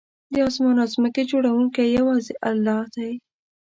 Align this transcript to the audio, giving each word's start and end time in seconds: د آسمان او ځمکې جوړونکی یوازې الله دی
د 0.33 0.35
آسمان 0.47 0.75
او 0.83 0.89
ځمکې 0.95 1.21
جوړونکی 1.31 1.93
یوازې 1.97 2.33
الله 2.49 2.81
دی 2.95 3.11